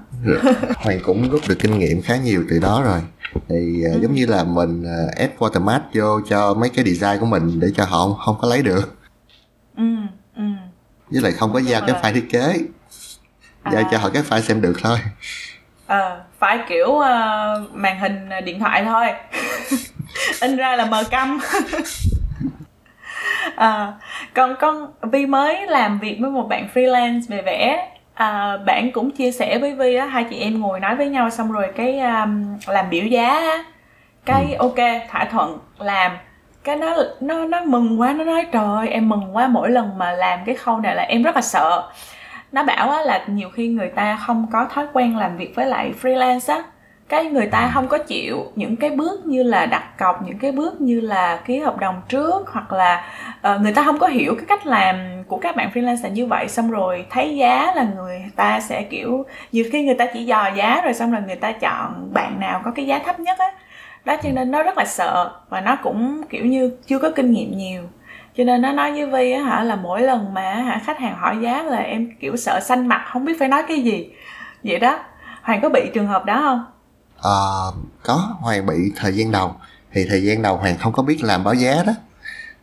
[0.76, 3.02] Hoàng cũng rút được kinh nghiệm khá nhiều từ đó rồi.
[3.50, 4.00] Thì uh, ừ.
[4.02, 7.68] giống như là mình uh, ép watermark vô cho mấy cái design của mình để
[7.76, 8.98] cho họ không, không có lấy được.
[9.78, 9.84] Ừ,
[10.36, 10.44] ừ.
[11.12, 12.60] với lại không có giao cái file thiết kế.
[13.72, 13.90] Giao à.
[13.92, 14.98] cho họ cái file xem được thôi.
[15.88, 16.00] Ờ.
[16.00, 19.06] à, phải kiểu uh, màn hình điện thoại thôi.
[20.42, 21.40] In ra là mờ câm
[23.56, 23.94] à,
[24.34, 27.90] con con Vi mới làm việc với một bạn freelance về vẽ.
[28.14, 31.30] À, bạn cũng chia sẻ với Vi á hai chị em ngồi nói với nhau
[31.30, 33.64] xong rồi cái um, làm biểu giá á.
[34.26, 34.58] Cái ừ.
[34.60, 36.18] ok thỏa thuận làm.
[36.64, 39.98] Cái nó nó nó mừng quá nó nói trời ơi em mừng quá mỗi lần
[39.98, 41.90] mà làm cái khâu này là em rất là sợ
[42.52, 45.66] nó bảo á là nhiều khi người ta không có thói quen làm việc với
[45.66, 46.64] lại freelance á.
[47.10, 47.70] Cái người ta ừ.
[47.74, 51.40] không có chịu những cái bước như là đặt cọc những cái bước như là
[51.46, 53.06] ký hợp đồng trước hoặc là
[53.56, 56.48] uh, người ta không có hiểu cái cách làm của các bạn freelancer như vậy
[56.48, 60.50] xong rồi thấy giá là người ta sẽ kiểu nhiều khi người ta chỉ dò
[60.56, 63.52] giá rồi xong rồi người ta chọn bạn nào có cái giá thấp nhất á.
[64.06, 67.32] Đó cho nên nó rất là sợ và nó cũng kiểu như chưa có kinh
[67.32, 67.82] nghiệm nhiều
[68.40, 71.18] cho nên nó nói với vi á hả là mỗi lần mà hả khách hàng
[71.20, 74.10] hỏi giá là em kiểu sợ xanh mặt không biết phải nói cái gì.
[74.64, 75.00] Vậy đó.
[75.42, 76.66] Hoàng có bị trường hợp đó không?
[77.22, 77.40] À,
[78.04, 78.36] có.
[78.40, 79.56] Hoàng bị thời gian đầu.
[79.94, 81.94] Thì thời gian đầu hoàng không có biết làm báo giá đó.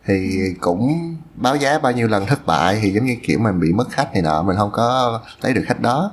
[0.06, 3.72] Thì cũng báo giá bao nhiêu lần thất bại thì giống như kiểu mình bị
[3.72, 6.12] mất khách này nọ mình không có lấy được khách đó.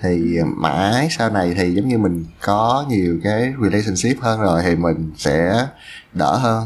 [0.00, 4.76] Thì mãi sau này thì giống như mình có nhiều cái relationship hơn rồi thì
[4.76, 5.66] mình sẽ
[6.12, 6.64] đỡ hơn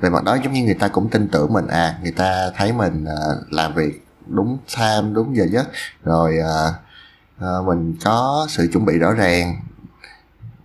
[0.00, 1.66] về mặt đó giống như người ta cũng tin tưởng mình.
[1.66, 5.68] À người ta thấy mình uh, làm việc đúng time đúng giờ giấc.
[6.04, 6.74] Rồi uh,
[7.44, 9.56] uh, mình có sự chuẩn bị rõ ràng.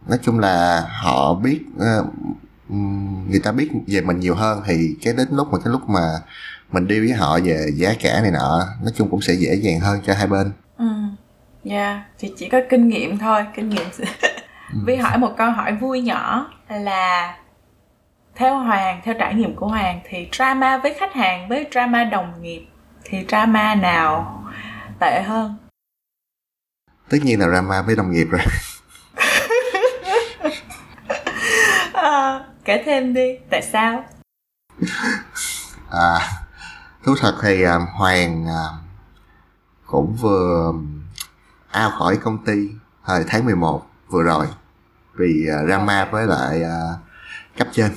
[0.08, 2.06] Nói chung là họ biết uh,
[3.30, 4.62] người ta biết về mình nhiều hơn.
[4.66, 6.10] Thì cái đến lúc mà cái lúc mà
[6.72, 9.80] mình đi với họ về giá cả này nọ nói chung cũng sẽ dễ dàng
[9.80, 10.52] hơn cho hai bên.
[10.78, 10.86] Ừ
[11.64, 11.76] dạ.
[11.76, 13.88] Yeah, thì chỉ có kinh nghiệm thôi kinh nghiệm.
[14.74, 14.80] Ừ.
[14.86, 17.36] vi hỏi một câu hỏi vui nhỏ là
[18.40, 22.42] theo hoàng theo trải nghiệm của hoàng thì drama với khách hàng với drama đồng
[22.42, 22.66] nghiệp
[23.04, 24.44] thì drama nào
[25.00, 25.56] tệ hơn?
[27.10, 28.42] Tất nhiên là drama với đồng nghiệp rồi.
[31.94, 34.04] À, kể thêm đi tại sao?
[35.92, 36.20] À
[37.06, 38.80] thú thật thì uh, hoàng uh,
[39.86, 40.72] cũng vừa
[41.84, 42.70] out khỏi công ty
[43.06, 44.48] thời tháng 11 vừa rồi
[45.16, 47.00] vì uh, drama với lại uh,
[47.58, 47.92] cấp trên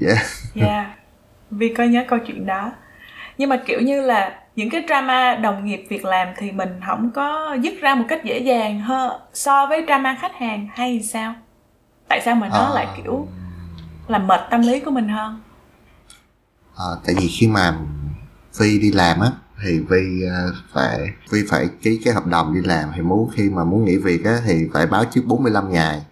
[0.00, 0.18] yeah.
[0.54, 0.86] Yeah.
[1.50, 2.72] Vì có nhớ câu chuyện đó.
[3.38, 7.10] Nhưng mà kiểu như là những cái drama đồng nghiệp việc làm thì mình không
[7.14, 11.34] có dứt ra một cách dễ dàng hơn so với drama khách hàng hay sao?
[12.08, 12.74] Tại sao mà nó à...
[12.74, 13.28] lại kiểu
[14.08, 15.40] làm mệt tâm lý của mình hơn?
[16.76, 17.74] À, tại vì khi mà
[18.58, 19.30] phi đi làm á
[19.64, 20.98] thì vi ờ, phải
[21.30, 22.88] vi phải ký cái hợp đồng đi làm.
[22.94, 26.02] Thì muốn khi mà muốn nghỉ việc á thì phải báo trước 45 ngày.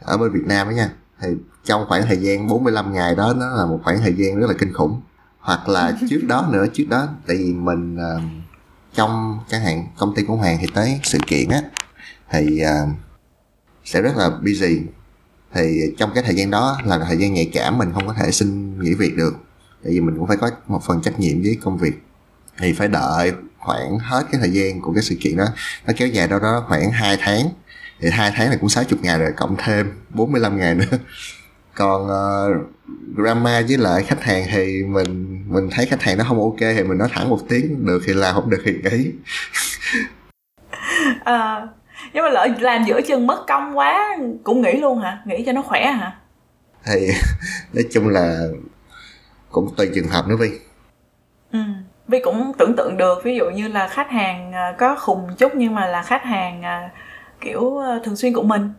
[0.00, 1.28] Ở bên Việt Nam á nha thì
[1.66, 4.54] trong khoảng thời gian 45 ngày đó nó là một khoảng thời gian rất là
[4.58, 5.00] kinh khủng.
[5.38, 8.22] Hoặc là trước đó nữa trước đó tại vì mình uh,
[8.94, 11.62] trong chẳng hạn công ty của Hoàng thì tới sự kiện á
[12.30, 12.88] thì uh,
[13.84, 14.80] sẽ rất là busy.
[15.54, 18.30] Thì trong cái thời gian đó là thời gian nhạy cảm mình không có thể
[18.30, 19.34] xin nghỉ việc được.
[19.84, 22.02] Tại vì mình cũng phải có một phần trách nhiệm với công việc.
[22.58, 25.46] Thì phải đợi khoảng hết cái thời gian của cái sự kiện đó.
[25.86, 27.48] Nó kéo dài đâu đó khoảng 2 tháng.
[28.00, 30.98] Thì hai tháng này cũng 60 ngày rồi cộng thêm 45 ngày nữa
[31.76, 32.66] còn uh,
[33.16, 36.82] drama với lại khách hàng thì mình mình thấy khách hàng nó không ok thì
[36.82, 39.12] mình nói thẳng một tiếng được thì làm không được thì nghỉ.
[41.24, 41.68] À,
[42.12, 45.22] nhưng mà lỡ làm giữa chừng mất công quá cũng nghỉ luôn hả?
[45.24, 46.16] Nghỉ cho nó khỏe hả?
[46.84, 47.08] Thì
[47.72, 48.38] nói chung là
[49.50, 50.50] cũng tùy trường hợp nữa vi
[51.52, 51.58] ừ
[52.08, 55.52] vi cũng tưởng tượng được ví dụ như là khách hàng à, có khùng chút
[55.54, 56.62] nhưng mà là khách hàng
[57.40, 58.70] kiểu thường xuyên của mình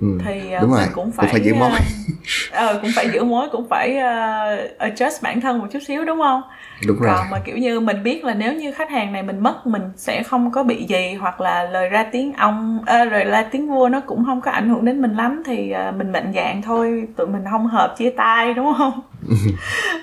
[0.00, 1.70] ừ, thì đúng rồi cũng phải, cũng phải giữ mối.
[2.50, 6.18] ờ cũng phải giữ mối cũng phải uh, adjust bản thân một chút xíu đúng
[6.18, 6.42] không?
[6.86, 7.14] Đúng rồi.
[7.16, 9.82] Còn mà kiểu như mình biết là nếu như khách hàng này mình mất mình
[9.96, 13.68] sẽ không có bị gì hoặc là lời ra tiếng ông à, rồi ra tiếng
[13.68, 16.62] vua nó cũng không có ảnh hưởng đến mình lắm thì uh, mình mạnh dạng
[16.62, 19.00] thôi tụi mình không hợp chia tay đúng không?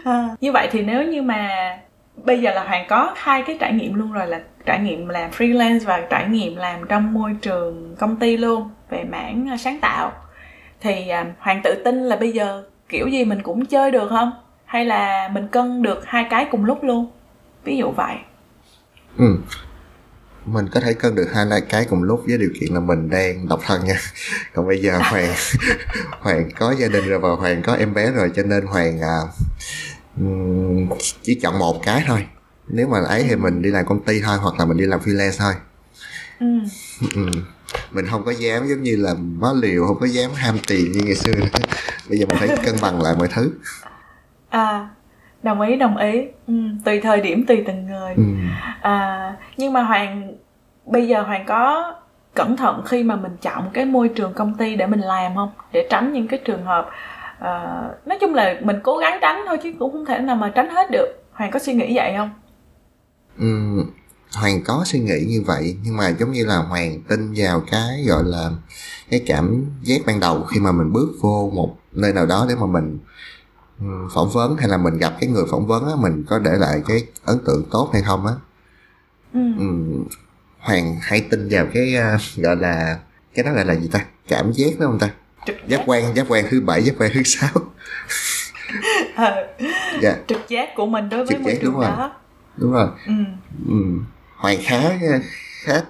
[0.05, 1.49] À, như vậy thì nếu như mà
[2.23, 5.31] bây giờ là hoàng có hai cái trải nghiệm luôn rồi là trải nghiệm làm
[5.31, 9.79] freelance và trải nghiệm làm trong môi trường công ty luôn về mảng à, sáng
[9.81, 10.11] tạo.
[10.81, 14.31] Thì à, hoàng tự tin là bây giờ kiểu gì mình cũng chơi được không?
[14.65, 17.11] Hay là mình cân được hai cái cùng lúc luôn?
[17.63, 18.15] Ví dụ vậy.
[19.17, 19.37] Ừ.
[20.45, 23.47] Mình có thể cân được hai cái cùng lúc với điều kiện là mình đang
[23.47, 23.97] độc thân nha.
[24.53, 25.33] Còn bây giờ hoàng
[26.19, 29.17] hoàng có gia đình rồi và hoàng có em bé rồi cho nên hoàng à,
[31.21, 32.25] chỉ chọn một cái thôi.
[32.67, 34.99] Nếu mà ấy thì mình đi làm công ty thôi hoặc là mình đi làm
[34.99, 35.53] freelance thôi.
[36.39, 36.59] Ừ.
[37.91, 41.01] Mình không có dám giống như là má liều không có dám ham tiền như
[41.05, 41.31] ngày xưa.
[41.35, 41.45] Nữa
[42.09, 43.51] bây giờ mình phải cân bằng lại mọi thứ.
[44.49, 44.89] À
[45.45, 46.27] đồng ý đồng ý.
[46.47, 46.53] Ừ,
[46.85, 48.13] tùy thời điểm tùy từng người.
[48.15, 48.23] Ừ.
[48.81, 50.33] à, nhưng mà hoàng
[50.85, 51.93] bây giờ hoàng có
[52.33, 55.51] cẩn thận khi mà mình chọn cái môi trường công ty để mình làm không?
[55.71, 56.89] Để tránh những cái trường hợp
[57.37, 60.51] uh, nói chung là mình cố gắng tránh thôi chứ cũng không thể nào mà
[60.55, 61.23] tránh hết được.
[61.31, 62.29] Hoàng có suy nghĩ vậy không?
[63.37, 63.45] Ừ,
[64.35, 68.03] hoàng có suy nghĩ như vậy nhưng mà giống như là hoàng tin vào cái
[68.07, 68.51] gọi là
[69.09, 72.55] cái cảm giác ban đầu khi mà mình bước vô một nơi nào đó để
[72.55, 72.99] mà mình
[74.13, 76.81] phỏng vấn hay là mình gặp cái người phỏng vấn á mình có để lại
[76.87, 78.33] cái ấn tượng tốt hay không á
[79.33, 79.39] ừ.
[79.59, 79.65] ừ.
[80.59, 82.99] hoàng hay tin vào cái uh, gọi là
[83.35, 85.09] cái đó gọi là gì ta cảm giác đó không ta
[85.69, 87.49] giáp quan giáp quan thứ bảy giáp quan thứ sáu
[89.15, 89.47] ờ.
[90.01, 90.15] dạ.
[90.27, 92.09] trực giác của mình đối với trực môi trường đúng đó rồi.
[92.57, 93.13] đúng rồi ừ.
[93.67, 93.75] Ừ.
[94.45, 94.79] hoàng khá
[95.63, 95.81] khá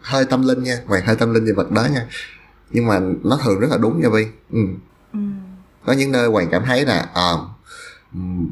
[0.00, 2.06] hơi tâm linh nha hoàng hơi tâm linh về vật đó nha.
[2.70, 4.58] Nhưng mà nó thường rất là đúng nha vi ừ.
[5.12, 5.18] ừ.
[5.84, 7.30] có những nơi hoàng cảm thấy là à,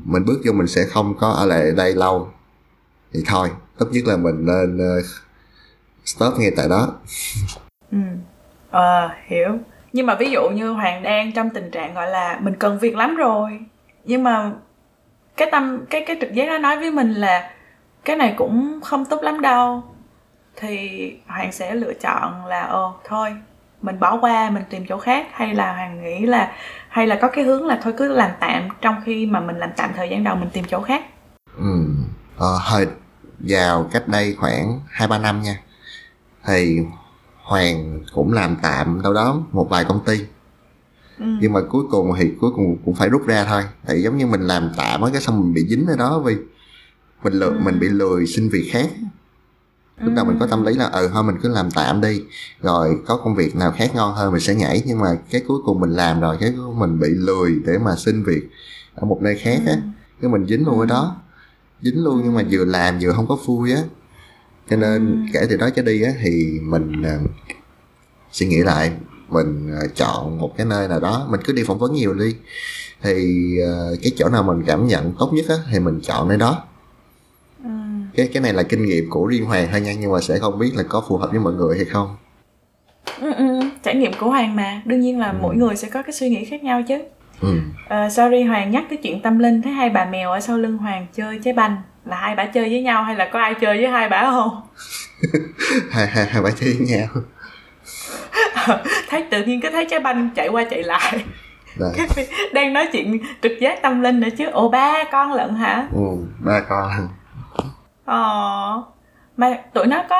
[0.04, 2.32] mình bước vô mình sẽ không có ở lại đây lâu.
[3.12, 5.04] Thì thôi tốt nhất là mình nên uh,
[6.04, 6.92] stop ngay tại đó.
[7.90, 7.98] Ừ.
[8.70, 9.58] À, hiểu.
[9.92, 12.96] Nhưng mà ví dụ như hoàng đang trong tình trạng gọi là mình cần việc
[12.96, 13.58] lắm rồi
[14.04, 14.52] nhưng mà
[15.36, 17.50] cái tâm cái cái trực giác nó nói với mình là
[18.04, 19.82] cái này cũng không tốt lắm đâu.
[20.56, 23.36] Thì hoàng sẽ lựa chọn là ồ thôi
[23.82, 26.52] mình bỏ qua mình tìm chỗ khác hay là hoàng nghĩ là
[26.88, 29.70] hay là có cái hướng là thôi cứ làm tạm trong khi mà mình làm
[29.76, 31.04] tạm thời gian đầu mình tìm chỗ khác.
[31.56, 31.88] Ừ
[32.36, 32.86] ờ, hơi
[33.38, 35.60] vào cách đây khoảng hai ba năm nha.
[36.46, 36.78] Thì
[37.42, 40.24] hoàng cũng làm tạm đâu đó một vài công ty.
[41.18, 41.24] Ừ.
[41.40, 43.62] nhưng mà cuối cùng thì cuối cùng cũng phải rút ra thôi.
[43.86, 46.36] Tại giống như mình làm tạm á cái xong mình bị dính ở đó vì
[47.22, 47.52] mình ừ.
[47.62, 48.90] mình bị lười xin việc khác.
[50.00, 52.22] Lúc đầu mình có tâm lý là ừ thôi mình cứ làm tạm đi
[52.62, 54.82] rồi có công việc nào khác ngon hơn mình sẽ nhảy.
[54.86, 58.24] Nhưng mà cái cuối cùng mình làm rồi cái mình bị lười để mà xin
[58.24, 58.48] việc
[58.94, 59.76] ở một nơi khác á.
[60.22, 61.16] Cái mình dính luôn ở đó.
[61.82, 63.82] Dính luôn nhưng mà vừa làm vừa không có vui á.
[64.70, 67.30] Cho nên kể từ đó trở đi á thì mình uh,
[68.32, 68.92] suy nghĩ lại
[69.28, 72.36] mình uh, chọn một cái nơi nào đó mình cứ đi phỏng vấn nhiều đi.
[73.02, 76.38] Thì uh, cái chỗ nào mình cảm nhận tốt nhất á thì mình chọn nơi
[76.38, 76.50] đó.
[76.50, 76.67] ừ.
[78.18, 80.58] Cái cái này là kinh nghiệm của riêng hoàng thôi nha nhưng mà sẽ không
[80.58, 82.16] biết là có phù hợp với mọi người hay không.
[83.20, 83.60] Ừ, ừ.
[83.82, 84.82] trải nghiệm của hoàng mà.
[84.84, 85.38] Đương nhiên là ừ.
[85.42, 86.98] mỗi người sẽ có cái suy nghĩ khác nhau chứ.
[87.40, 87.48] Ừ.
[87.84, 90.78] uh, sorry hoàng nhắc tới chuyện tâm linh thấy hai bà mèo ở sau lưng
[90.78, 93.76] hoàng chơi trái banh là hai bà chơi với nhau hay là có ai chơi
[93.76, 94.60] với hai bà không?
[95.90, 97.08] Hai hai hai bà chơi với nhau.
[99.08, 101.24] Thấy tự nhiên cứ thấy trái banh chạy qua chạy lại.
[101.96, 104.46] Cái, đang nói chuyện trực giác tâm linh nữa chứ.
[104.46, 105.88] Ồ ba con lận hả?
[105.92, 106.00] Ừ
[106.38, 107.08] ba con
[108.08, 108.82] ờ.
[109.36, 110.16] Mà tụi nó có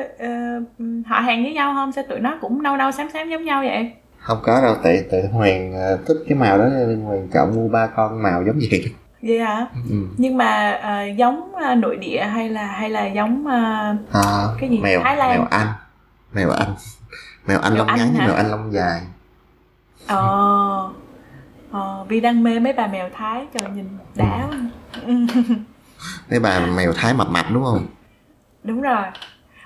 [0.00, 1.92] uh, uh, họ hàng với nhau không?
[1.92, 3.92] Sao tụi nó cũng nâu nâu xám xám giống nhau vậy?
[4.18, 7.68] Không có đâu tại tại hoàng uh, thích cái màu đó nên hoàng chọn mua
[7.68, 8.84] ba con màu giống vậy.
[9.22, 9.66] Vậy hả?
[9.90, 9.96] Ừ.
[10.16, 14.70] nhưng mà uh, giống uh, nội địa hay là hay là giống uh, à, cái
[14.70, 14.80] gì?
[14.82, 15.38] mèo Thái Lan?
[15.38, 15.66] mèo anh.
[16.32, 16.74] Mèo anh.
[17.46, 19.00] Mèo anh mèo lông ngắn mèo anh lông dài.
[20.06, 20.88] Ờ.
[21.72, 24.48] Ờ vì đang mê mấy bà mèo thái trời nhìn đã
[25.06, 25.12] ừ.
[26.30, 27.86] mấy bà mèo thái mập mập đúng không?
[28.64, 29.04] Đúng rồi.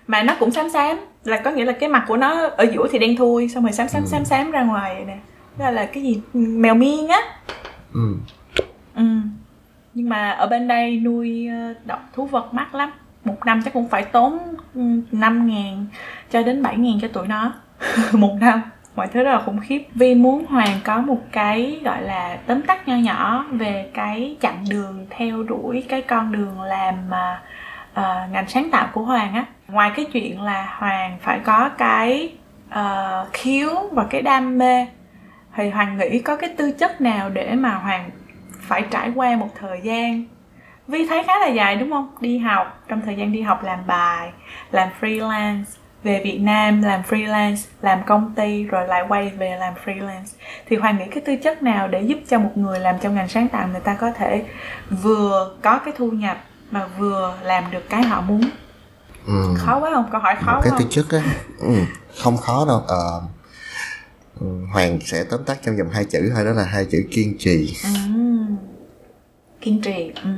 [0.07, 2.87] Mà nó cũng xám xám là có nghĩa là cái mặt của nó ở giữa
[2.93, 4.07] thì đen thui xong rồi xám xám ừ.
[4.09, 5.19] xám xám ra ngoài vậy nè.
[5.59, 6.21] Đó là cái gì?
[6.35, 7.21] Mèo miên á.
[7.95, 8.15] Ừ.
[8.95, 9.05] Ừ.
[9.95, 12.91] Nhưng mà ở bên đây nuôi ờ, động thú vật mắc lắm.
[13.25, 14.39] Một năm chắc cũng phải tốn
[14.75, 14.81] ừ,
[15.13, 15.87] năm ngàn
[16.31, 17.53] cho đến bảy ngàn cho tụi nó.
[18.13, 18.63] Một năm
[18.97, 19.83] mọi thứ rất là khủng khiếp.
[19.95, 24.65] Vi muốn Hoàng có một cái gọi là tóm tắt nho nhỏ về cái chặng
[24.71, 27.43] đường theo đuổi cái con đường làm mà
[28.01, 29.45] uh, ngành sáng tạo của Hoàng á.
[29.69, 32.33] Ngoài cái chuyện là Hoàng phải có cái
[32.71, 34.87] uh, khiếu và cái đam mê
[35.57, 38.11] thì Hoàng nghĩ có cái tư chất nào để mà Hoàng
[38.61, 40.25] phải trải qua một thời gian.
[40.89, 42.09] Vi thấy khá là dài đúng không?
[42.21, 44.31] Đi học, trong thời gian đi học làm bài,
[44.71, 45.65] làm freelance,
[46.07, 50.37] về Việt Nam làm freelance, làm công ty rồi lại quay về làm freelance.
[50.69, 53.29] Thì Hoàng nghĩ cái tư chất nào để giúp cho một người làm trong ngành
[53.29, 54.45] sáng tạo người ta có thể
[55.03, 58.41] vừa có cái thu nhập mà vừa làm được cái họ muốn?
[59.27, 59.55] Ừ.
[59.57, 60.09] Khó quá không?
[60.13, 61.23] Câu hỏi khó một cái tư chất á,
[61.59, 61.75] ừ,
[62.19, 62.83] không khó đâu.
[64.41, 67.37] Ừ, Hoàng sẽ tóm tắt trong vòng hai chữ thôi đó là hai chữ kiên
[67.39, 67.75] trì.
[67.85, 67.91] Ừ
[69.67, 70.31] kiên trì ừ.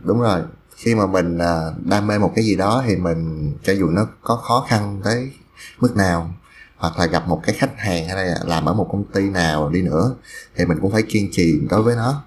[0.00, 0.42] đúng rồi
[0.78, 4.06] khi mà mình à, đam mê một cái gì đó thì mình cho dù nó
[4.22, 5.32] có khó khăn tới
[5.80, 6.34] mức nào
[6.76, 9.68] hoặc là gặp một cái khách hàng hay là làm ở một công ty nào
[9.70, 10.14] đi nữa
[10.56, 12.22] thì mình cũng phải kiên trì đối với nó.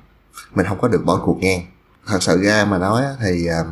[0.56, 1.62] Mình không có được bỏ cuộc ngang
[2.08, 3.64] thật sự ra mà nói thì à,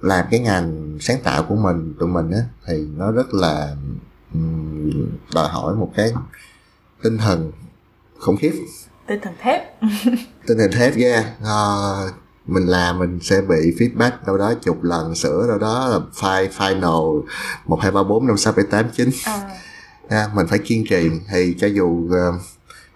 [0.00, 3.74] làm cái ngành sáng tạo của mình tụi mình á thì nó rất là
[5.34, 6.12] đòi hỏi một cái
[7.02, 7.52] tinh thần
[8.18, 8.52] khủng khiếp.
[9.06, 9.80] Tinh thần thép.
[10.46, 11.24] Tinh thần thép yeah.
[11.42, 12.14] uh,
[12.48, 16.48] mình làm mình sẽ bị feedback đâu đó chục lần sửa đâu đó là file
[16.48, 17.22] final
[17.66, 19.10] một hai ba bốn năm sáu bảy tám chín
[20.08, 22.40] à, mình phải kiên trì thì cho dù uh,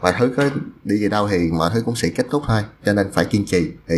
[0.02, 0.44] mọi thứ có
[0.84, 3.44] đi về đâu thì mọi thứ cũng sẽ kết thúc thôi cho nên phải kiên
[3.44, 3.96] trì thì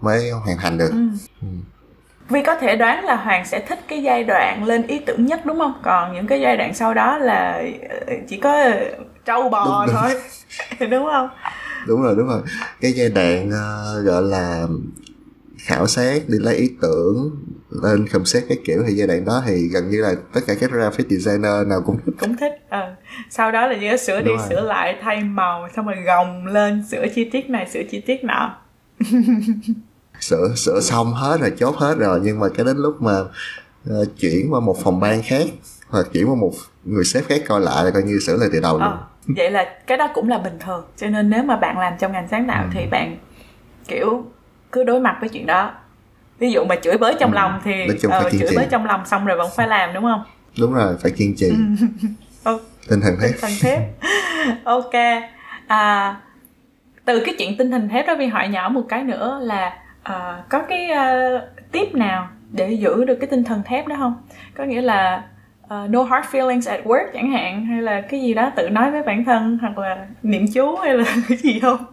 [0.00, 1.46] mới hoàn thành được ừ.
[2.28, 5.46] Vi có thể đoán là Hoàng sẽ thích cái giai đoạn lên ý tưởng nhất
[5.46, 5.74] đúng không?
[5.82, 7.62] Còn những cái giai đoạn sau đó là
[8.06, 8.70] ờ, chỉ có
[9.24, 10.02] trâu bò Đúng, đúng.
[10.02, 10.14] thôi
[10.90, 11.28] đúng không?
[11.86, 12.40] Đúng rồi đúng rồi.
[12.80, 14.66] Cái giai đoạn ờ, gọi là
[15.58, 17.30] khảo sát đi lấy ý tưởng
[17.70, 20.70] lên concept cái kiểu thì giai đoạn đó thì gần như là tất cả các
[20.70, 22.14] graphic designer nào cũng thích.
[22.20, 22.94] Cũng thích ờ.
[23.30, 24.46] sau đó là có sửa đi Đúng rồi.
[24.50, 28.24] sửa lại thay màu xong rồi gồng lên sửa chi tiết này sửa chi tiết
[28.24, 28.56] nọ.
[30.20, 33.12] Sửa sửa xong hết rồi chốt hết rồi nhưng mà cái đến lúc mà
[33.88, 35.46] ờ, chuyển qua một phòng ban khác
[35.88, 36.52] hoặc chuyển qua một
[36.84, 38.88] người sếp khác coi lại là coi như sửa lại từ đầu luôn.
[38.88, 40.84] Ờ, vậy là cái đó cũng là bình thường.
[40.96, 42.68] Cho nên nếu mà bạn làm trong ngành sáng tạo Ừ.
[42.74, 43.16] thì bạn
[43.88, 44.24] kiểu
[44.72, 45.72] cứ đối mặt với chuyện đó.
[46.38, 47.34] Ví dụ mà chửi bới trong Ừ.
[47.34, 47.72] lòng thì
[48.10, 48.56] ờ, chửi trì.
[48.56, 50.24] bới trong lòng xong rồi vẫn phải làm đúng không?
[50.60, 51.50] Đúng rồi phải kiên trì.
[52.44, 52.58] Ờ,
[52.88, 53.30] tinh thần thép.
[53.30, 53.80] Tinh thần thép.
[54.64, 54.92] Ok.
[55.66, 56.16] À,
[57.04, 60.42] từ cái chuyện tinh thần thép đó vi hỏi nhỏ một cái nữa là à,
[60.48, 64.22] có cái uh, tip nào để giữ được cái tinh thần thép đó không?
[64.56, 65.22] Có nghĩa là
[65.72, 68.90] ờ, no hard feelings at work chẳng hạn hay là cái gì đó tự nói
[68.90, 71.84] với bản thân hoặc là niệm chú hay là cái gì không?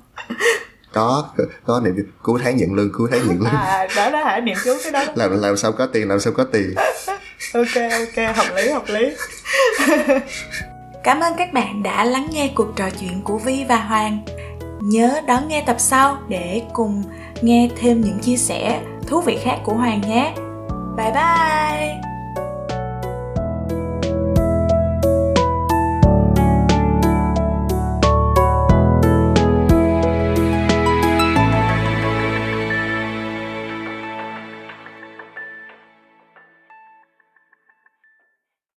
[0.94, 1.30] Có
[1.66, 3.54] có niệm cuối tháng nhận lương cuối tháng nhận lương.
[3.54, 4.40] À đó đó hả?
[4.40, 5.04] Niệm chú cái đó.
[5.16, 6.74] Làm làm sao có tiền làm sao có tiền.
[7.54, 9.12] Ok ok hợp lý hợp lý.
[11.04, 14.20] Cảm ơn các bạn đã lắng nghe cuộc trò chuyện của vi và hoàng.
[14.82, 17.04] Nhớ đón nghe tập sau để cùng
[17.42, 20.34] nghe thêm những chia sẻ thú vị khác của hoàng nhé.
[20.98, 22.09] Bye bye